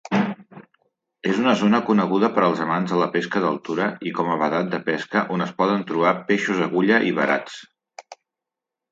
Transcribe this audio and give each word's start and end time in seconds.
És 1.31 1.39
una 1.41 1.51
zona 1.57 1.79
coneguda 1.89 2.29
per 2.37 2.41
als 2.45 2.61
amants 2.63 2.93
de 2.93 3.01
la 3.01 3.09
pesca 3.15 3.41
d'altura 3.43 3.89
i 4.11 4.13
com 4.19 4.31
a 4.31 4.37
vedat 4.43 4.71
de 4.71 4.79
pesca 4.87 5.23
on 5.35 5.45
es 5.47 5.51
poden 5.59 5.83
trobar 5.91 6.15
peixos 6.31 6.63
agulla 6.69 6.99
i 7.09 7.13
verats. 7.21 7.61